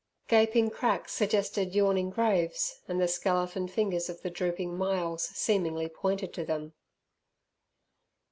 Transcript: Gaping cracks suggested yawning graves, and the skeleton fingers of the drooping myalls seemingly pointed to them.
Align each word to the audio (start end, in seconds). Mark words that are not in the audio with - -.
Gaping 0.27 0.71
cracks 0.71 1.13
suggested 1.13 1.75
yawning 1.75 2.09
graves, 2.09 2.79
and 2.87 2.99
the 2.99 3.07
skeleton 3.07 3.67
fingers 3.67 4.09
of 4.09 4.23
the 4.23 4.31
drooping 4.31 4.75
myalls 4.75 5.25
seemingly 5.35 5.87
pointed 5.89 6.33
to 6.33 6.43
them. 6.43 6.73